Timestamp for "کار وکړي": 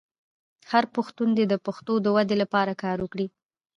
2.83-3.27